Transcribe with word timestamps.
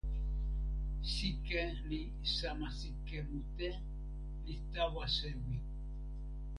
sike 1.11 1.63
li 1.89 2.01
sama 2.37 2.67
sike 2.79 3.17
mute, 3.29 3.69
li 4.43 4.55
tawa 4.73 5.05
sewi. 5.17 5.57